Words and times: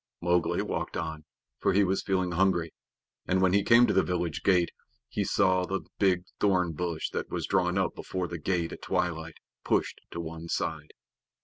Mowgli 0.19 0.63
walked 0.63 0.97
on, 0.97 1.25
for 1.59 1.73
he 1.73 1.83
was 1.83 2.01
feeling 2.01 2.31
hungry, 2.31 2.73
and 3.27 3.39
when 3.39 3.53
he 3.53 3.61
came 3.63 3.85
to 3.85 3.93
the 3.93 4.01
village 4.01 4.41
gate 4.41 4.71
he 5.07 5.23
saw 5.23 5.63
the 5.63 5.81
big 5.99 6.23
thorn 6.39 6.71
bush 6.73 7.11
that 7.11 7.29
was 7.29 7.45
drawn 7.45 7.77
up 7.77 7.93
before 7.93 8.27
the 8.27 8.39
gate 8.39 8.71
at 8.71 8.81
twilight, 8.81 9.35
pushed 9.63 10.01
to 10.09 10.19
one 10.19 10.47
side. 10.47 10.93